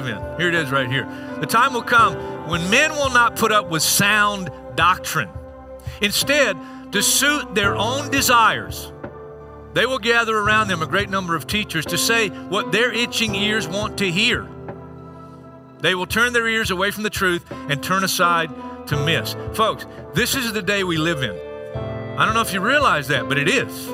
[0.00, 0.40] Live in.
[0.40, 1.06] Here it is right here.
[1.40, 2.14] The time will come
[2.48, 5.28] when men will not put up with sound doctrine.
[6.00, 6.56] Instead,
[6.92, 8.92] to suit their own desires,
[9.74, 13.34] they will gather around them a great number of teachers to say what their itching
[13.34, 14.48] ears want to hear.
[15.80, 18.50] They will turn their ears away from the truth and turn aside
[18.88, 19.36] to miss.
[19.52, 21.36] Folks, this is the day we live in.
[22.18, 23.88] I don't know if you realize that, but it is.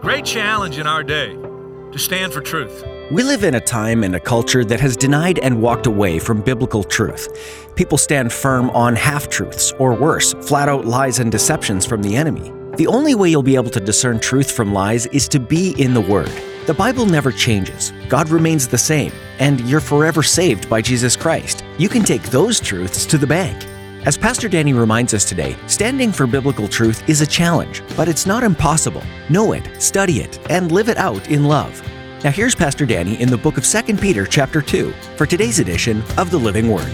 [0.00, 2.84] Great challenge in our day to stand for truth.
[3.10, 6.40] We live in a time and a culture that has denied and walked away from
[6.40, 7.28] biblical truth.
[7.76, 12.16] People stand firm on half truths, or worse, flat out lies and deceptions from the
[12.16, 12.50] enemy.
[12.76, 15.92] The only way you'll be able to discern truth from lies is to be in
[15.92, 16.32] the Word.
[16.64, 21.62] The Bible never changes, God remains the same, and you're forever saved by Jesus Christ.
[21.76, 23.66] You can take those truths to the bank.
[24.06, 28.24] As Pastor Danny reminds us today, standing for biblical truth is a challenge, but it's
[28.24, 29.02] not impossible.
[29.28, 31.82] Know it, study it, and live it out in love.
[32.24, 36.02] Now here's Pastor Danny in the book of 2 Peter chapter 2 for today's edition
[36.16, 36.90] of the Living Word.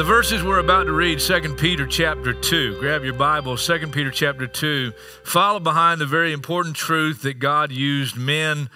[0.00, 2.78] The verses we're about to read, 2 Peter chapter 2.
[2.80, 4.94] Grab your Bible, 2 Peter chapter 2.
[5.24, 8.70] Follow behind the very important truth that God used men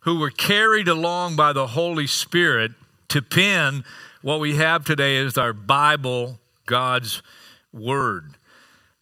[0.00, 2.72] who were carried along by the Holy Spirit
[3.08, 3.84] to pen
[4.20, 7.22] what we have today as our Bible, God's
[7.72, 8.34] Word.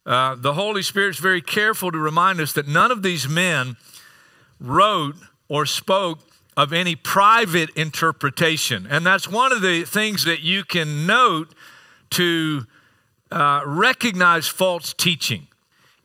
[0.05, 3.75] Uh, the Holy Spirit's very careful to remind us that none of these men
[4.61, 5.17] wrote
[5.49, 6.19] or spoke
[6.57, 8.87] of any private interpretation.
[8.89, 11.53] And that's one of the things that you can note
[12.11, 12.65] to
[13.31, 15.47] uh, recognize false teaching.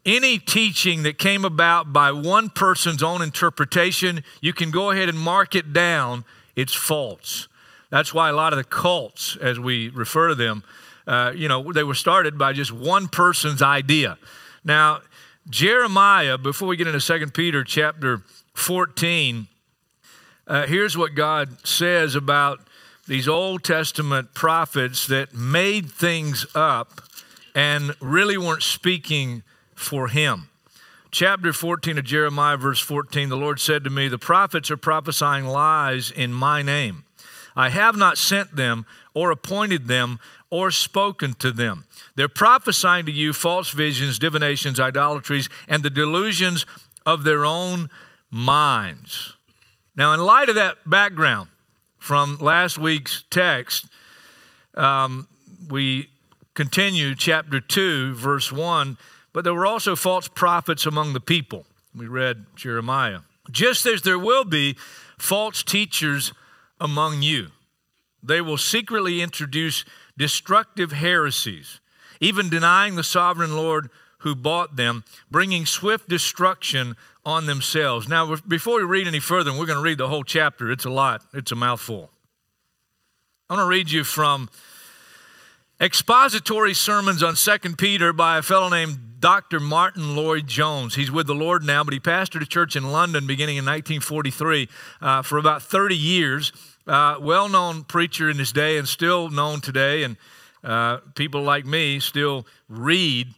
[0.04, 5.18] Any teaching that came about by one person's own interpretation, you can go ahead and
[5.18, 6.24] mark it down,
[6.56, 7.48] it's false.
[7.90, 10.64] That's why a lot of the cults, as we refer to them,
[11.06, 14.16] uh, you know, they were started by just one person's idea.
[14.64, 15.00] Now,
[15.48, 18.22] Jeremiah, before we get into 2 Peter chapter
[18.54, 19.48] 14,
[20.50, 22.58] uh, here's what God says about
[23.06, 27.02] these Old Testament prophets that made things up
[27.54, 29.44] and really weren't speaking
[29.76, 30.48] for Him.
[31.12, 35.46] Chapter 14 of Jeremiah, verse 14, the Lord said to me, The prophets are prophesying
[35.46, 37.04] lies in my name.
[37.54, 40.18] I have not sent them or appointed them
[40.50, 41.84] or spoken to them.
[42.16, 46.66] They're prophesying to you false visions, divinations, idolatries, and the delusions
[47.06, 47.88] of their own
[48.32, 49.36] minds.
[50.00, 51.50] Now, in light of that background
[51.98, 53.84] from last week's text,
[54.72, 55.28] um,
[55.68, 56.08] we
[56.54, 58.96] continue chapter 2, verse 1.
[59.34, 61.66] But there were also false prophets among the people.
[61.94, 63.18] We read Jeremiah.
[63.50, 64.74] Just as there will be
[65.18, 66.32] false teachers
[66.80, 67.48] among you,
[68.22, 69.84] they will secretly introduce
[70.16, 71.78] destructive heresies,
[72.20, 73.90] even denying the sovereign Lord
[74.20, 78.08] who bought them, bringing swift destruction on themselves.
[78.08, 80.84] Now, before we read any further, and we're going to read the whole chapter, it's
[80.84, 82.10] a lot, it's a mouthful.
[83.48, 84.48] I'm going to read you from
[85.80, 89.60] expository sermons on 2 Peter by a fellow named Dr.
[89.60, 90.94] Martyn Lloyd Jones.
[90.94, 94.68] He's with the Lord now, but he pastored a church in London beginning in 1943
[95.00, 96.52] uh, for about 30 years.
[96.86, 100.16] Uh, well known preacher in his day and still known today, and
[100.64, 103.28] uh, people like me still read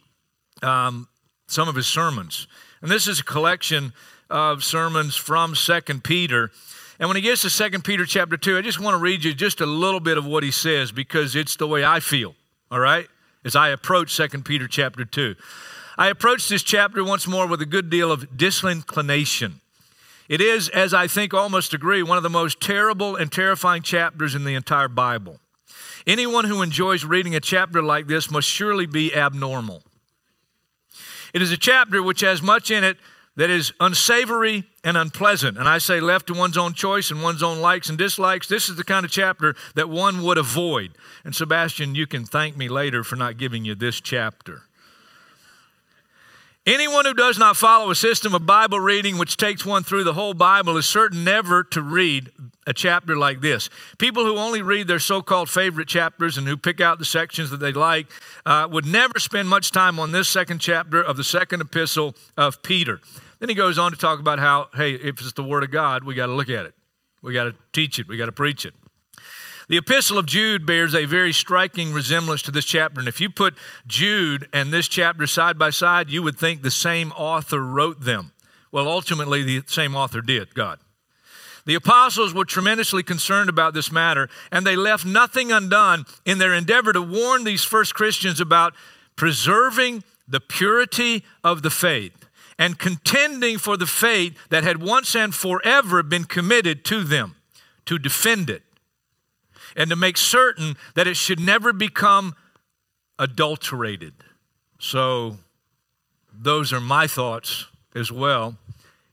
[0.63, 1.07] um,
[1.47, 2.47] some of his sermons.
[2.81, 3.93] And this is a collection
[4.29, 6.51] of sermons from Second Peter.
[6.99, 9.33] And when he gets to Second Peter chapter 2, I just want to read you
[9.33, 12.35] just a little bit of what he says because it's the way I feel,
[12.71, 13.07] all right,
[13.45, 15.35] as I approach Second Peter chapter 2.
[15.97, 19.61] I approach this chapter once more with a good deal of disinclination.
[20.27, 24.33] It is, as I think almost agree, one of the most terrible and terrifying chapters
[24.33, 25.39] in the entire Bible.
[26.07, 29.83] Anyone who enjoys reading a chapter like this must surely be abnormal.
[31.33, 32.97] It is a chapter which has much in it
[33.35, 35.57] that is unsavory and unpleasant.
[35.57, 38.47] And I say left to one's own choice and one's own likes and dislikes.
[38.47, 40.91] This is the kind of chapter that one would avoid.
[41.25, 44.63] And Sebastian, you can thank me later for not giving you this chapter.
[46.65, 50.13] Anyone who does not follow a system of Bible reading which takes one through the
[50.13, 52.31] whole Bible is certain never to read
[52.65, 53.69] a chapter like this.
[53.97, 57.49] People who only read their so called favorite chapters and who pick out the sections
[57.49, 58.07] that they like
[58.45, 62.63] uh, would never spend much time on this second chapter of the second epistle of
[62.63, 63.01] Peter.
[63.39, 66.05] Then he goes on to talk about how, hey, if it's the Word of God,
[66.05, 66.73] we got to look at it,
[67.21, 68.73] we got to teach it, we got to preach it.
[69.69, 72.99] The epistle of Jude bears a very striking resemblance to this chapter.
[72.99, 73.55] And if you put
[73.87, 78.33] Jude and this chapter side by side, you would think the same author wrote them.
[78.71, 80.79] Well, ultimately, the same author did, God.
[81.65, 86.53] The apostles were tremendously concerned about this matter, and they left nothing undone in their
[86.53, 88.73] endeavor to warn these first Christians about
[89.15, 92.27] preserving the purity of the faith
[92.59, 97.35] and contending for the faith that had once and forever been committed to them,
[97.85, 98.63] to defend it
[99.75, 102.35] and to make certain that it should never become
[103.19, 104.13] adulterated.
[104.79, 105.37] So,
[106.33, 108.57] those are my thoughts as well.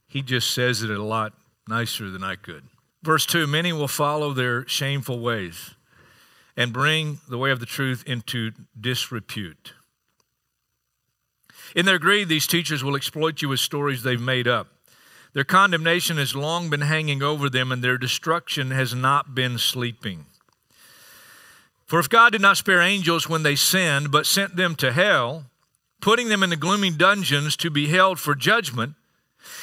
[0.07, 1.33] He just says it a lot
[1.67, 2.63] nicer than I could.
[3.03, 5.75] Verse 2 Many will follow their shameful ways
[6.57, 9.73] and bring the way of the truth into disrepute.
[11.75, 14.67] In their greed, these teachers will exploit you with stories they've made up.
[15.33, 20.25] Their condemnation has long been hanging over them, and their destruction has not been sleeping.
[21.91, 25.47] For if God did not spare angels when they sinned, but sent them to hell,
[25.99, 28.93] putting them in the gloomy dungeons to be held for judgment,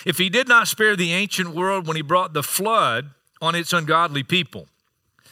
[0.05, 3.73] if he did not spare the ancient world when he brought the flood on its
[3.73, 4.67] ungodly people,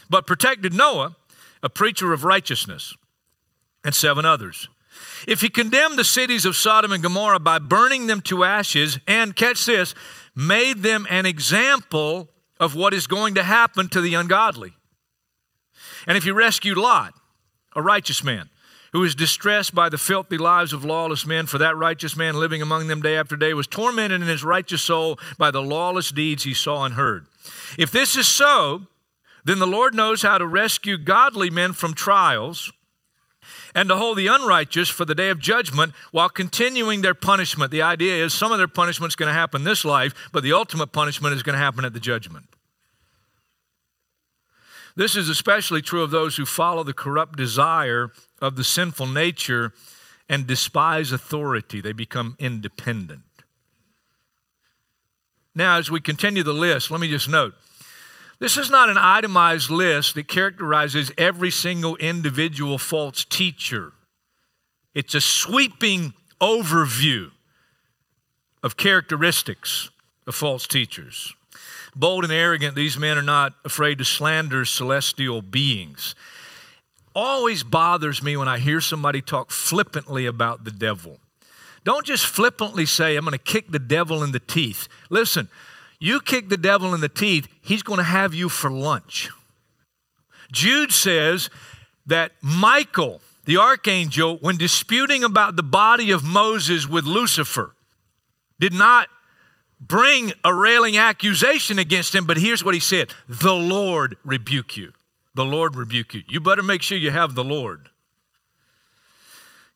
[0.09, 1.15] but protected Noah,
[1.63, 2.97] a preacher of righteousness,
[3.85, 4.71] and seven others,
[5.29, 9.37] if he condemned the cities of Sodom and Gomorrah by burning them to ashes, and
[9.37, 9.95] catch this,
[10.35, 14.76] made them an example of what is going to happen to the ungodly
[16.07, 17.15] and if he rescued Lot,
[17.75, 18.49] a righteous man,
[18.93, 22.63] who was distressed by the filthy lives of lawless men, for that righteous man living
[22.63, 26.45] among them day after day was tormented in his righteous soul by the lawless deeds
[26.45, 27.27] he saw and heard.
[27.77, 28.87] If this is so,
[29.45, 32.73] then the Lord knows how to rescue godly men from trials
[33.75, 37.71] and to hold the unrighteous for the day of judgment while continuing their punishment.
[37.71, 40.53] The idea is some of their punishment is going to happen this life, but the
[40.53, 42.47] ultimate punishment is going to happen at the judgment.
[44.97, 48.11] This is especially true of those who follow the corrupt desire
[48.41, 49.73] of the sinful nature
[50.29, 51.81] and despise authority.
[51.83, 53.23] They become independent.
[55.55, 57.55] Now, as we continue the list, let me just note
[58.39, 63.93] this is not an itemized list that characterizes every single individual false teacher.
[64.95, 67.31] It's a sweeping overview
[68.63, 69.91] of characteristics
[70.27, 71.35] of false teachers.
[71.97, 76.15] Bold and arrogant, these men are not afraid to slander celestial beings.
[77.15, 81.19] Always bothers me when I hear somebody talk flippantly about the devil.
[81.85, 84.89] Don't just flippantly say, I'm going to kick the devil in the teeth.
[85.09, 85.49] Listen,
[85.99, 89.31] you kick the devil in the teeth, he's going to have you for lunch.
[90.53, 91.49] Jude says
[92.05, 97.75] that Michael, the archangel, when disputing about the body of Moses with Lucifer,
[98.61, 99.09] did not
[99.81, 104.93] bring a railing accusation against him, but here's what he said The Lord rebuke you.
[105.35, 106.23] The Lord rebuke you.
[106.29, 107.91] You better make sure you have the Lord.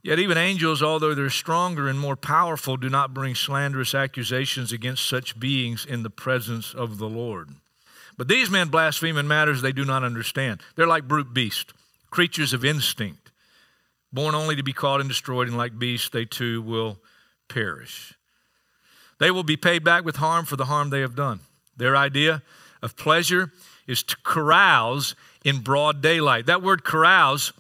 [0.03, 5.07] Yet, even angels, although they're stronger and more powerful, do not bring slanderous accusations against
[5.07, 7.51] such beings in the presence of the Lord.
[8.17, 10.63] But these men blaspheme in matters they do not understand.
[10.75, 11.75] They're like brute beasts,
[12.09, 13.31] creatures of instinct,
[14.11, 16.99] born only to be caught and destroyed, and like beasts, they too will
[17.49, 18.15] perish.
[19.21, 21.41] They will be paid back with harm for the harm they have done.
[21.77, 22.43] Their idea
[22.83, 23.53] of pleasure
[23.87, 26.47] is to carouse in broad daylight.
[26.47, 27.53] That word carouse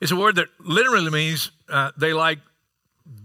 [0.00, 2.38] is a word that literally means uh, they like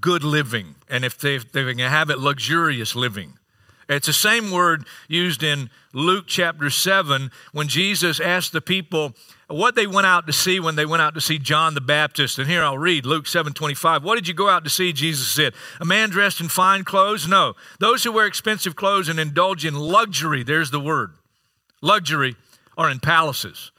[0.02, 3.38] good living, and if they, if they can have it, luxurious living.
[3.88, 9.14] It's the same word used in Luke chapter 7 when Jesus asked the people
[9.48, 12.40] what they went out to see when they went out to see John the Baptist.
[12.40, 14.04] And here I'll read Luke 7 25.
[14.04, 14.94] What did you go out to see?
[14.94, 15.54] Jesus said.
[15.80, 17.28] A man dressed in fine clothes?
[17.28, 17.54] No.
[17.80, 21.14] Those who wear expensive clothes and indulge in luxury, there's the word.
[21.82, 22.36] Luxury
[22.78, 23.72] are in palaces.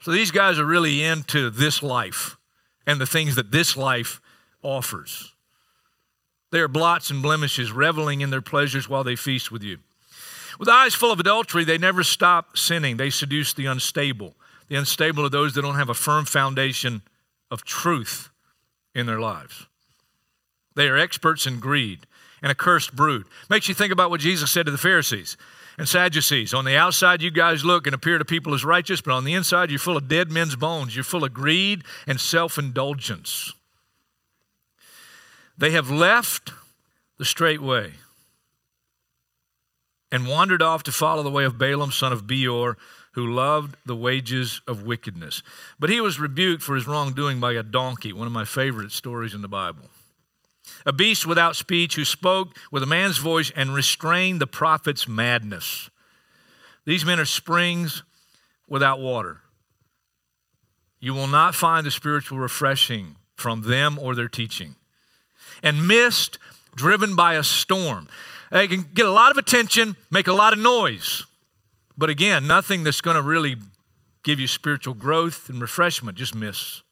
[0.00, 2.36] So these guys are really into this life
[2.86, 4.20] and the things that this life
[4.62, 5.32] offers.
[6.50, 9.78] They are blots and blemishes, reveling in their pleasures while they feast with you.
[10.58, 12.96] With eyes full of adultery, they never stop sinning.
[12.96, 14.34] They seduce the unstable.
[14.68, 17.02] The unstable are those that don't have a firm foundation
[17.50, 18.30] of truth
[18.94, 19.66] in their lives.
[20.74, 22.06] They are experts in greed,
[22.42, 23.26] and a cursed brood.
[23.48, 25.36] Makes you think about what Jesus said to the Pharisees
[25.78, 26.54] and Sadducees.
[26.54, 29.34] On the outside, you guys look and appear to people as righteous, but on the
[29.34, 30.94] inside, you're full of dead men's bones.
[30.94, 33.52] You're full of greed and self indulgence.
[35.56, 36.52] They have left
[37.18, 37.94] the straight way
[40.10, 42.76] and wandered off to follow the way of Balaam, son of Beor,
[43.14, 45.42] who loved the wages of wickedness.
[45.78, 49.34] But he was rebuked for his wrongdoing by a donkey, one of my favorite stories
[49.34, 49.88] in the Bible.
[50.86, 55.90] A beast without speech who spoke with a man's voice and restrained the prophet's madness.
[56.84, 58.02] These men are springs
[58.68, 59.40] without water.
[60.98, 64.74] You will not find the spiritual refreshing from them or their teaching.
[65.62, 66.38] And mist
[66.74, 68.08] driven by a storm.
[68.50, 71.24] They can get a lot of attention, make a lot of noise.
[71.96, 73.56] But again, nothing that's going to really
[74.22, 76.82] give you spiritual growth and refreshment, just miss.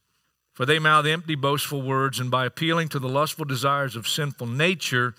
[0.54, 4.46] For they mouth empty, boastful words, and by appealing to the lustful desires of sinful
[4.46, 5.14] nature,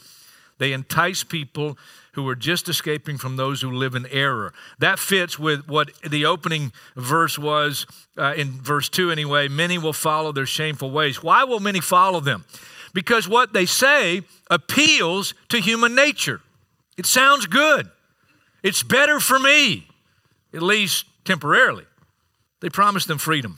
[0.59, 1.77] they entice people
[2.13, 4.53] who are just escaping from those who live in error.
[4.77, 7.87] That fits with what the opening verse was
[8.17, 9.47] uh, in verse 2 anyway.
[9.47, 11.23] Many will follow their shameful ways.
[11.23, 12.45] Why will many follow them?
[12.93, 14.21] Because what they say
[14.51, 16.41] appeals to human nature.
[16.95, 17.89] It sounds good.
[18.63, 19.87] It's better for me,
[20.53, 21.85] at least temporarily.
[22.61, 23.57] They promise them freedom,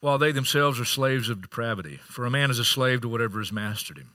[0.00, 2.00] while they themselves are slaves of depravity.
[2.08, 4.12] For a man is a slave to whatever has mastered him.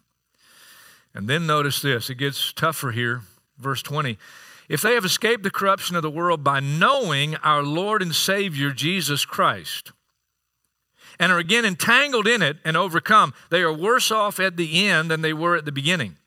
[1.13, 3.21] And then notice this it gets tougher here.
[3.59, 4.17] Verse 20.
[4.69, 8.71] If they have escaped the corruption of the world by knowing our Lord and Savior
[8.71, 9.93] Jesus Christ,
[11.19, 15.09] and are again entangled in it and overcome, they are worse off at the end
[15.09, 16.17] than they were at the beginning.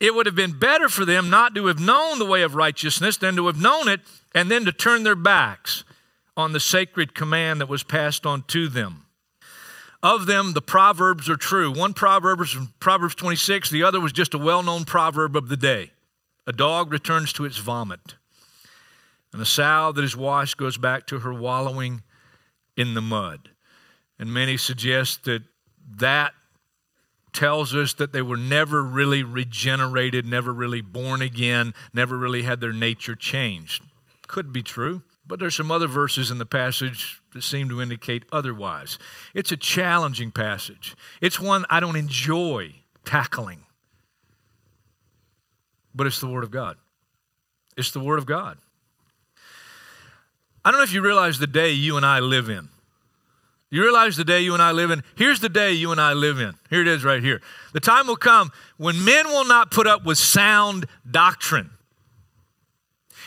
[0.00, 3.16] It would have been better for them not to have known the way of righteousness
[3.16, 4.00] than to have known it
[4.34, 5.84] and then to turn their backs
[6.36, 9.06] on the sacred command that was passed on to them.
[10.02, 11.72] Of them, the proverbs are true.
[11.72, 15.48] One proverb is from Proverbs 26, the other was just a well known proverb of
[15.48, 15.90] the day.
[16.46, 18.14] A dog returns to its vomit,
[19.32, 22.02] and a sow that is washed goes back to her wallowing
[22.76, 23.50] in the mud.
[24.18, 25.42] And many suggest that
[25.96, 26.32] that
[27.38, 32.60] tells us that they were never really regenerated, never really born again, never really had
[32.60, 33.84] their nature changed.
[34.26, 38.24] Could be true, but there's some other verses in the passage that seem to indicate
[38.32, 38.98] otherwise.
[39.34, 40.96] It's a challenging passage.
[41.20, 43.62] It's one I don't enjoy tackling.
[45.94, 46.76] But it's the word of God.
[47.76, 48.58] It's the word of God.
[50.64, 52.68] I don't know if you realize the day you and I live in.
[53.70, 55.02] You realize the day you and I live in?
[55.14, 56.54] Here's the day you and I live in.
[56.70, 57.42] Here it is right here.
[57.72, 61.70] The time will come when men will not put up with sound doctrine.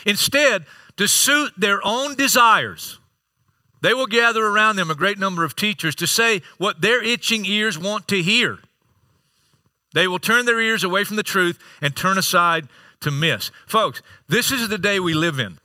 [0.04, 2.98] Instead, to suit their own desires,
[3.82, 7.44] they will gather around them a great number of teachers to say what their itching
[7.46, 8.58] ears want to hear.
[9.94, 12.68] They will turn their ears away from the truth and turn aside
[13.00, 13.50] to miss.
[13.66, 15.58] Folks, this is the day we live in.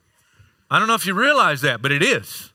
[0.70, 2.52] I don't know if you realize that, but it is.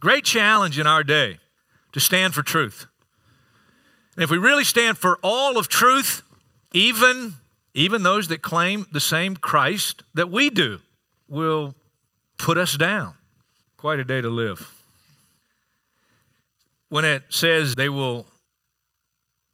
[0.00, 1.38] Great challenge in our day
[1.92, 2.86] to stand for truth.
[4.16, 6.22] And if we really stand for all of truth,
[6.72, 7.34] even,
[7.74, 10.80] even those that claim the same Christ that we do
[11.28, 11.74] will
[12.38, 13.14] put us down.
[13.76, 14.72] Quite a day to live.
[16.88, 18.26] When it says they will,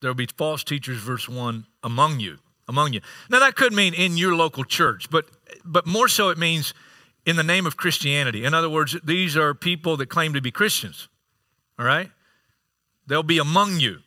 [0.01, 2.39] there will be false teachers, verse 1, among you,
[2.69, 3.01] among you.
[3.29, 5.27] Now that could mean in your local church, but,
[5.65, 6.73] but more so it means
[7.27, 8.45] in the name of Christianity.
[8.45, 11.09] In other words, these are people that claim to be Christians,
[11.79, 12.11] all right?
[13.07, 13.99] They'll be among you,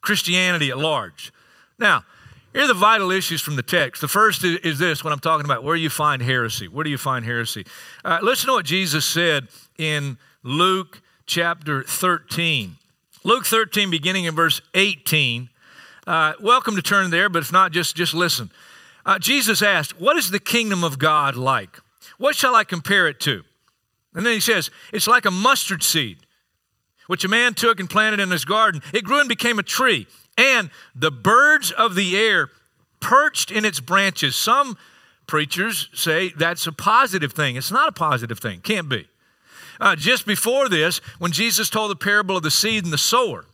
[0.00, 1.32] Christianity at large.
[1.78, 2.04] Now,
[2.54, 4.00] here are the vital issues from the text.
[4.00, 6.66] The first is this when I'm talking about where do you find heresy.
[6.68, 7.66] Where do you find heresy?
[8.04, 12.76] Uh, listen to what Jesus said in Luke chapter 13.
[13.22, 15.50] Luke 13, beginning in verse 18.
[16.06, 18.50] Uh, welcome to turn there, but if not, just, just listen.
[19.04, 21.80] Uh, Jesus asked, What is the kingdom of God like?
[22.18, 23.42] What shall I compare it to?
[24.14, 26.18] And then he says, It's like a mustard seed,
[27.06, 28.82] which a man took and planted in his garden.
[28.92, 30.06] It grew and became a tree,
[30.38, 32.50] and the birds of the air
[33.00, 34.36] perched in its branches.
[34.36, 34.78] Some
[35.26, 37.56] preachers say that's a positive thing.
[37.56, 39.08] It's not a positive thing, can't be.
[39.80, 43.44] Uh, just before this, when Jesus told the parable of the seed and the sower,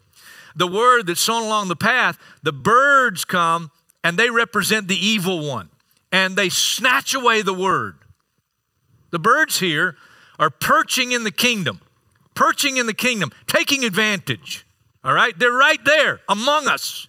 [0.55, 3.71] the word that's sown along the path, the birds come
[4.05, 5.69] and they represent the evil one,
[6.13, 7.97] and they snatch away the word.
[9.11, 9.97] The birds here
[10.39, 11.81] are perching in the kingdom,
[12.35, 14.67] perching in the kingdom, taking advantage.
[15.05, 15.39] All right?
[15.39, 17.09] They're right there among us.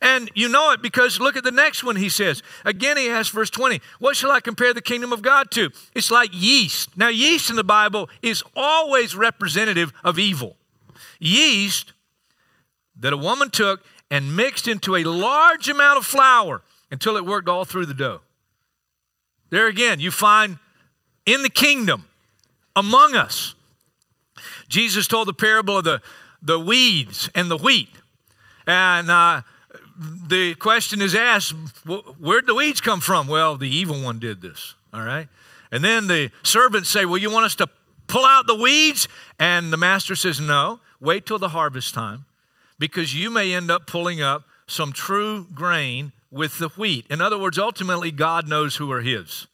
[0.00, 2.42] And you know it because look at the next one he says.
[2.64, 5.70] Again, he asks, verse 20, What shall I compare the kingdom of God to?
[5.94, 6.96] It's like yeast.
[6.96, 10.56] Now, yeast in the Bible is always representative of evil.
[11.20, 11.92] Yeast
[12.98, 17.48] that a woman took and mixed into a large amount of flour until it worked
[17.48, 18.22] all through the dough.
[19.50, 20.58] There again, you find
[21.26, 22.06] in the kingdom,
[22.74, 23.54] among us.
[24.68, 26.00] Jesus told the parable of the,
[26.40, 27.90] the weeds and the wheat.
[28.66, 29.42] And uh,
[29.98, 33.26] the question is asked where'd the weeds come from?
[33.26, 35.28] Well, the evil one did this, all right?
[35.70, 37.68] And then the servants say, Well, you want us to
[38.06, 39.08] pull out the weeds?
[39.38, 42.26] And the master says, No, wait till the harvest time
[42.78, 47.06] because you may end up pulling up some true grain with the wheat.
[47.10, 49.46] In other words, ultimately, God knows who are His.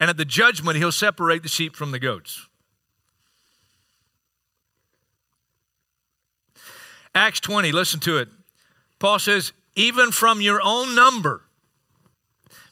[0.00, 2.48] And at the judgment, He'll separate the sheep from the goats.
[7.14, 8.28] Acts 20, listen to it.
[8.98, 11.42] Paul says, Even from your own number,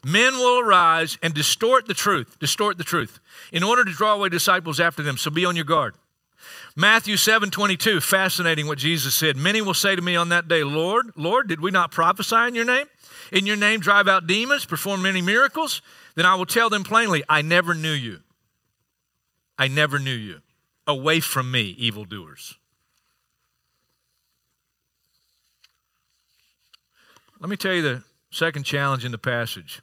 [0.04, 3.20] men will arise and distort the truth, distort the truth,
[3.52, 5.16] in order to draw away disciples after them.
[5.16, 5.94] So be on your guard.
[6.76, 9.36] Matthew 7 22, fascinating what Jesus said.
[9.36, 12.54] Many will say to me on that day, Lord, Lord, did we not prophesy in
[12.54, 12.86] your name?
[13.32, 15.82] In your name drive out demons, perform many miracles?
[16.18, 18.18] Then I will tell them plainly, I never knew you.
[19.56, 20.40] I never knew you.
[20.84, 22.58] Away from me, evildoers.
[27.38, 29.80] Let me tell you the second challenge in the passage.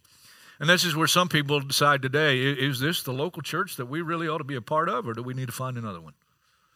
[0.60, 4.01] And this is where some people decide today is this the local church that we
[4.01, 6.15] really ought to be a part of, or do we need to find another one?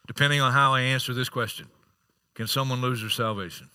[0.06, 1.66] Depending on how I answer this question
[2.34, 3.68] Can someone lose their salvation?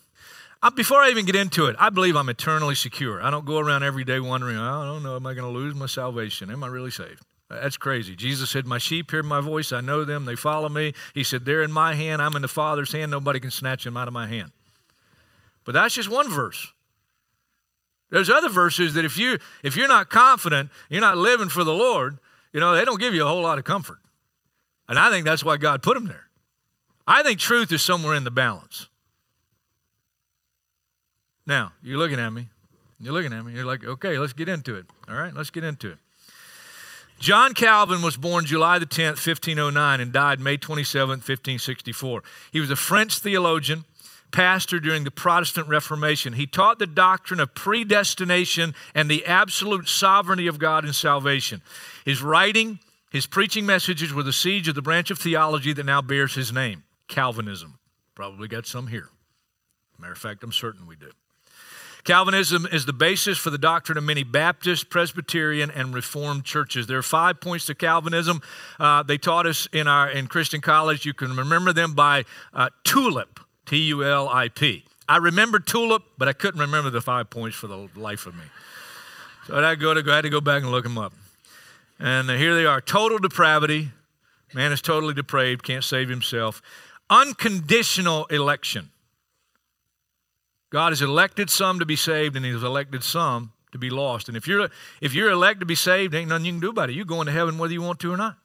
[0.66, 3.22] Uh, before I even get into it, I believe I'm eternally secure.
[3.22, 5.76] I don't go around every day wondering, I don't know, am I going to lose
[5.76, 6.50] my salvation?
[6.50, 7.22] Am I really saved?
[7.52, 8.16] That's crazy.
[8.16, 9.72] Jesus said, My sheep hear my voice.
[9.72, 10.26] I know them.
[10.26, 10.96] They follow me.
[11.14, 12.20] He said, They're in my hand.
[12.20, 13.12] I'm in the Father's hand.
[13.12, 14.54] Nobody can snatch them out of my hand.
[15.66, 16.74] But that's just one verse.
[18.10, 21.76] There's other verses that if you if you're not confident, you're not living for the
[21.76, 22.18] Lord,
[22.52, 24.00] you know, they don't give you a whole lot of comfort.
[24.90, 26.26] And I think that's why God put them there.
[27.06, 28.90] I think truth is somewhere in the balance.
[31.48, 32.50] Now, you're looking at me.
[33.00, 33.54] You're looking at me.
[33.54, 34.86] You're like, okay, let's get into it.
[35.08, 35.98] All right, let's get into it.
[37.20, 42.24] John Calvin was born July the 10th, 1509, and died May 27th, 1564.
[42.52, 43.86] He was a French theologian
[44.32, 46.34] pastor during the Protestant Reformation.
[46.34, 51.62] He taught the doctrine of predestination and the absolute sovereignty of God in salvation.
[52.04, 52.80] His writing,
[53.10, 56.52] his preaching messages were the seeds of the branch of theology that now bears his
[56.52, 57.80] name Calvinism.
[58.14, 59.10] Probably got some here.
[59.98, 61.12] Matter of fact, I'm certain we do.
[62.06, 66.86] Calvinism is the basis for the doctrine of many Baptist, Presbyterian, and Reformed churches.
[66.86, 68.42] There are five points to Calvinism.
[68.80, 71.06] Uh, they taught us in our in Christian college.
[71.06, 73.40] You can remember them by uh, TULIP.
[73.66, 74.86] T U L I P.
[75.10, 78.44] I remember tulip, but I couldn't remember the five points for the life of me.
[79.48, 81.14] So I, go to, I had to go back and look them up.
[82.00, 83.90] And here they are total depravity.
[84.54, 86.62] Man is totally depraved, can't save himself.
[87.10, 88.92] Unconditional election.
[90.70, 94.28] God has elected some to be saved, and He has elected some to be lost.
[94.28, 94.70] And if you're
[95.02, 96.94] if you're elected to be saved, ain't nothing you can do about it.
[96.94, 98.38] You're going to heaven whether you want to or not.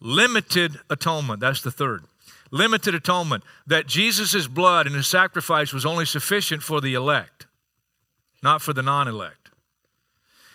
[0.00, 1.40] Limited atonement.
[1.40, 2.04] That's the third
[2.50, 7.46] limited atonement, that Jesus' blood and his sacrifice was only sufficient for the elect,
[8.42, 9.50] not for the non elect.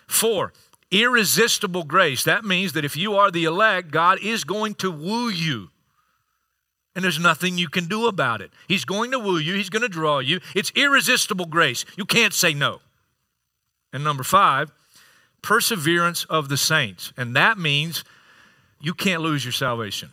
[0.08, 0.54] Four,
[0.92, 2.24] irresistible grace.
[2.24, 5.70] That means that if you are the elect, God is going to woo you.
[6.96, 8.52] And there's nothing you can do about it.
[8.68, 10.40] He's going to woo you, He's going to draw you.
[10.56, 11.86] It's irresistible grace.
[11.98, 12.82] You can't say no.
[13.92, 14.72] And number five,
[15.42, 17.14] perseverance of the saints.
[17.16, 18.04] And that means
[18.82, 20.10] you can't lose your salvation.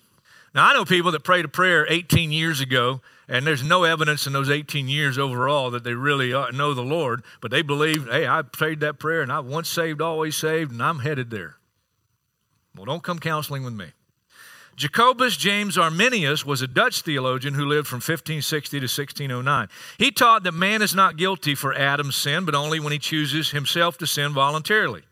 [0.54, 4.26] Now, I know people that prayed a prayer 18 years ago, and there's no evidence
[4.26, 8.08] in those 18 years overall that they really uh, know the Lord, but they believe,
[8.08, 11.56] hey, I prayed that prayer and I once saved, always saved, and I'm headed there.
[12.76, 13.86] Well, don't come counseling with me.
[14.76, 19.68] Jacobus James Arminius was a Dutch theologian who lived from 1560 to 1609.
[19.98, 23.50] He taught that man is not guilty for Adam's sin, but only when he chooses
[23.50, 25.02] himself to sin voluntarily.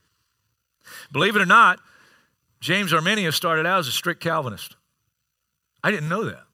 [1.12, 1.80] Believe it or not,
[2.60, 4.76] James Arminius started out as a strict Calvinist.
[5.82, 6.44] I didn't know that.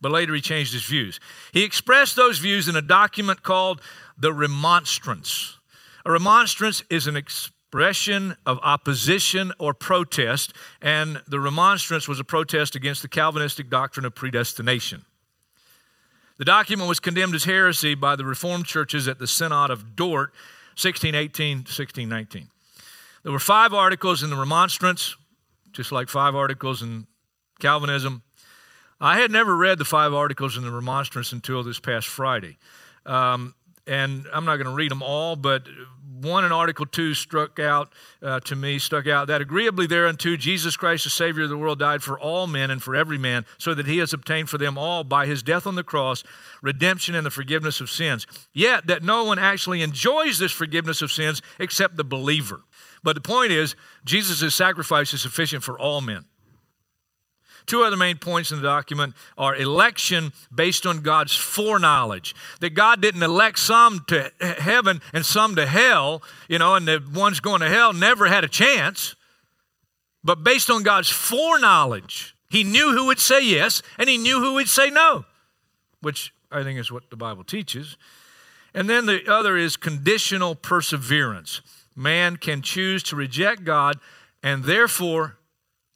[0.00, 1.18] But later he changed his views.
[1.52, 3.80] He expressed those views in a document called
[4.16, 5.58] the Remonstrance.
[6.04, 7.16] A remonstrance is an
[7.68, 14.06] expression of opposition or protest, and the Remonstrance was a protest against the Calvinistic doctrine
[14.06, 15.04] of predestination.
[16.38, 20.30] The document was condemned as heresy by the Reformed churches at the Synod of Dort,
[20.80, 22.48] 1618 1619.
[23.22, 25.16] There were five articles in the Remonstrance,
[25.72, 27.06] just like five articles in
[27.60, 28.22] Calvinism.
[28.98, 32.56] I had never read the five articles in the Remonstrance until this past Friday.
[33.04, 33.54] Um,
[33.88, 35.66] and I'm not going to read them all, but
[36.20, 40.76] one in Article 2 struck out uh, to me, stuck out that agreeably thereunto Jesus
[40.76, 43.74] Christ, the Savior of the world, died for all men and for every man, so
[43.74, 46.24] that he has obtained for them all by his death on the cross
[46.60, 48.26] redemption and the forgiveness of sins.
[48.52, 52.62] Yet that no one actually enjoys this forgiveness of sins except the believer.
[53.02, 56.24] But the point is, Jesus' sacrifice is sufficient for all men.
[57.68, 62.34] Two other main points in the document are election based on God's foreknowledge.
[62.60, 67.04] That God didn't elect some to heaven and some to hell, you know, and the
[67.14, 69.14] ones going to hell never had a chance.
[70.24, 74.54] But based on God's foreknowledge, He knew who would say yes and He knew who
[74.54, 75.26] would say no,
[76.00, 77.98] which I think is what the Bible teaches.
[78.72, 81.60] And then the other is conditional perseverance.
[81.94, 83.98] Man can choose to reject God
[84.42, 85.36] and therefore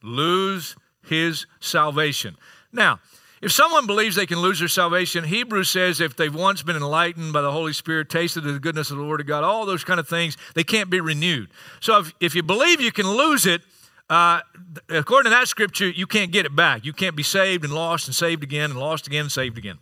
[0.03, 2.37] lose his salvation.
[2.73, 3.01] Now,
[3.43, 7.33] if someone believes they can lose their salvation, Hebrews says if they've once been enlightened
[7.33, 9.99] by the Holy Spirit, tasted the goodness of the Word of God, all those kind
[9.99, 11.51] of things, they can't be renewed.
[11.81, 13.63] So if, if you believe you can lose it,
[14.09, 14.43] uh,
[14.89, 16.85] according to that scripture, you can't get it back.
[16.85, 19.79] You can't be saved and lost and saved again and lost again and saved again.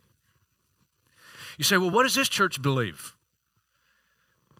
[1.59, 3.15] You say, well, what does this church believe?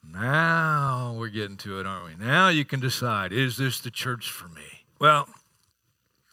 [0.03, 2.23] Now we're getting to it, aren't we?
[2.23, 4.85] Now you can decide is this the church for me?
[4.99, 5.29] Well,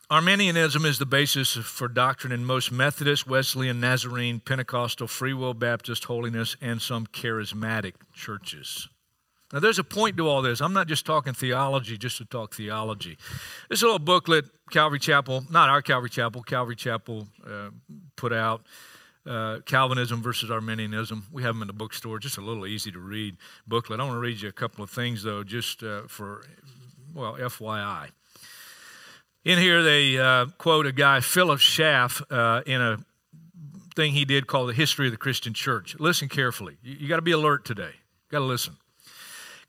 [0.10, 6.06] Arminianism is the basis for doctrine in most Methodist, Wesleyan, Nazarene, Pentecostal, Free Will Baptist,
[6.06, 8.88] Holiness, and some charismatic churches.
[9.52, 10.62] Now, there's a point to all this.
[10.62, 13.17] I'm not just talking theology just to talk theology.
[13.70, 17.72] This little booklet, Calvary Chapel, not our Calvary Chapel, Calvary Chapel uh,
[18.15, 18.65] put out.
[19.26, 21.26] Uh, Calvinism versus Arminianism.
[21.34, 23.36] We have them in the bookstore, just a little easy to read
[23.67, 24.00] booklet.
[24.00, 26.46] I want to read you a couple of things, though, just uh, for,
[27.13, 28.12] well, FYI.
[29.48, 32.98] In here, they uh, quote a guy, Philip Schaff, uh, in a
[33.96, 35.96] thing he did called The History of the Christian Church.
[36.00, 36.76] Listen carefully.
[36.84, 37.92] You, you got to be alert today.
[38.30, 38.76] Got to listen.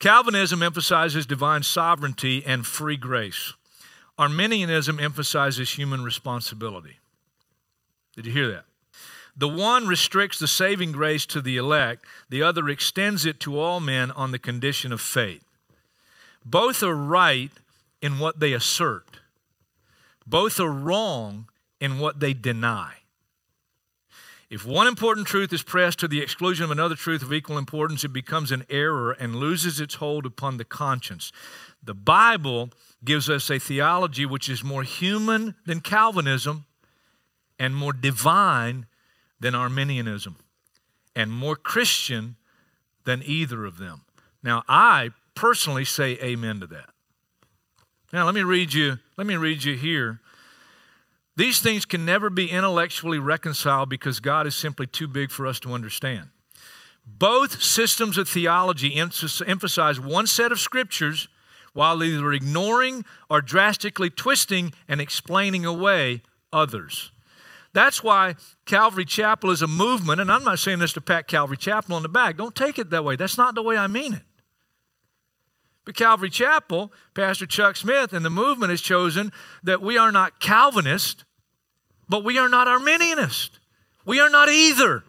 [0.01, 3.53] Calvinism emphasizes divine sovereignty and free grace.
[4.19, 6.99] Arminianism emphasizes human responsibility.
[8.17, 8.65] Did you hear that?
[9.37, 13.79] The one restricts the saving grace to the elect, the other extends it to all
[13.79, 15.45] men on the condition of faith.
[16.45, 17.53] Both are right
[18.03, 19.05] in what they assert.
[20.29, 21.49] Both are wrong
[21.81, 22.95] in what they deny.
[24.51, 28.05] If one important truth is pressed to the exclusion of another truth of equal importance,
[28.05, 31.33] it becomes an error and loses its hold upon the conscience.
[31.83, 32.71] The Bible
[33.05, 36.65] gives us a theology which is more human than Calvinism
[37.59, 38.87] and more divine
[39.39, 40.37] than Arminianism
[41.15, 42.37] and more Christian
[43.05, 44.03] than either of them.
[44.43, 46.91] Now, I personally say amen to that.
[48.13, 50.21] Now, let me read you, let me read you here.
[51.37, 55.61] These things can never be intellectually reconciled because God is simply too big for us
[55.61, 56.31] to understand.
[57.07, 61.29] Both systems of theology emphasize one set of scriptures
[61.75, 67.13] while either ignoring or drastically twisting and explaining away others.
[67.73, 71.57] That's why Calvary Chapel is a movement, and I'm not saying this to pat Calvary
[71.59, 72.37] Chapel on the back.
[72.37, 73.15] Don't take it that way.
[73.15, 74.23] That's not the way I mean it.
[75.89, 80.39] But Calvary Chapel, Pastor Chuck Smith and the movement has chosen that we are not
[80.39, 81.25] Calvinist,
[82.11, 83.53] but we are not Arminianist.
[84.05, 85.03] We are not either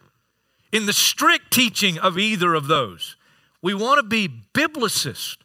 [0.71, 3.17] in the strict teaching of either of those.
[3.61, 5.39] We want to be biblicist.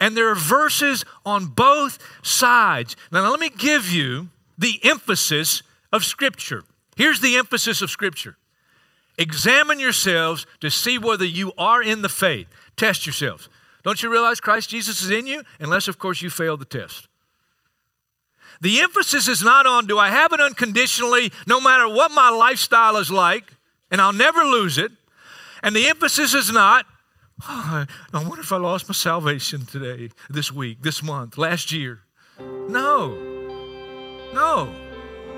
[0.00, 2.96] And there are verses on both sides.
[3.12, 6.64] Now, let me give you the emphasis of Scripture.
[6.96, 8.38] Here's the emphasis of Scripture
[9.18, 12.48] examine yourselves to see whether you are in the faith.
[12.76, 13.48] Test yourselves.
[13.84, 15.42] Don't you realize Christ Jesus is in you?
[15.60, 17.06] Unless, of course, you fail the test.
[18.60, 22.96] The emphasis is not on do I have it unconditionally no matter what my lifestyle
[22.96, 23.44] is like,
[23.90, 24.90] and I'll never lose it.
[25.62, 26.86] And the emphasis is not,
[27.46, 32.00] oh, I wonder if I lost my salvation today, this week, this month, last year.
[32.68, 33.18] No.
[34.32, 34.74] No.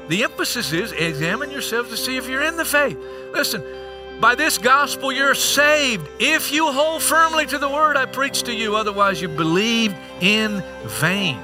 [0.08, 2.96] The emphasis is examine yourself to see if you're in the faith.
[3.32, 3.62] Listen,
[4.20, 8.54] by this gospel you're saved if you hold firmly to the word I preach to
[8.54, 11.38] you, otherwise you believed in vain.